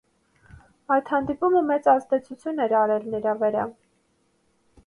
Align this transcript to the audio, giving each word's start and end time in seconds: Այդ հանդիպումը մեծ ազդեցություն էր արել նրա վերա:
Այդ 0.95 1.11
հանդիպումը 1.15 1.61
մեծ 1.69 1.89
ազդեցություն 1.93 2.65
էր 2.67 2.73
արել 2.81 3.07
նրա 3.17 3.35
վերա: 3.45 3.67